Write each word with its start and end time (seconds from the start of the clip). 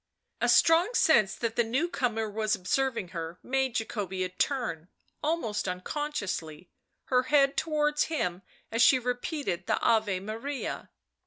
A 0.41 0.49
strong 0.49 0.95
sense 0.95 1.35
that 1.35 1.55
the 1.55 1.63
newcomer 1.63 2.27
was 2.27 2.55
observing 2.55 3.09
her 3.09 3.37
made 3.43 3.75
Jacobea 3.75 4.29
turn, 4.39 4.87
almost 5.21 5.67
unconsciously, 5.67 6.71
her 7.13 7.21
head 7.29 7.55
towards 7.55 8.05
him 8.05 8.41
as 8.71 8.81
she 8.81 8.97
repeated 8.97 9.67
the" 9.67 9.79
Ave 9.87 10.19
Maria." 10.21 10.89